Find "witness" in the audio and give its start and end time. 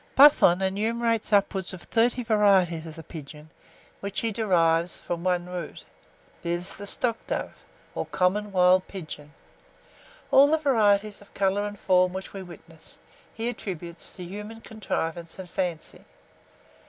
12.41-12.97